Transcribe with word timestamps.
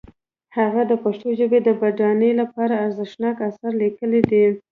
هغه 0.57 0.81
د 0.91 0.93
پښتو 1.03 1.27
ژبې 1.39 1.59
د 1.63 1.69
بډاینې 1.79 2.31
لپاره 2.41 2.73
ارزښتناک 2.85 3.35
آثار 3.49 3.73
لیکلي 3.83 4.21
دي. 4.31 4.45